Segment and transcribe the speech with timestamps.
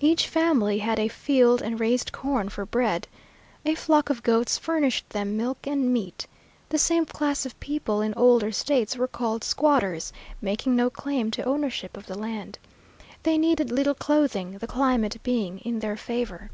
[0.00, 3.08] Each family had a field and raised corn for bread.
[3.64, 6.26] A flock of goats furnished them milk and meat.
[6.68, 11.42] The same class of people in older States were called squatters, making no claim to
[11.44, 12.58] ownership of the land.
[13.22, 16.50] They needed little clothing, the climate being in their favor.